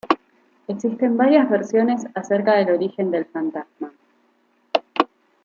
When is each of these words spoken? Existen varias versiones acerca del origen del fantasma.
Existen 0.67 1.15
varias 1.15 1.47
versiones 1.47 2.07
acerca 2.15 2.53
del 2.55 2.71
origen 2.73 3.11
del 3.11 3.23
fantasma. 3.25 3.93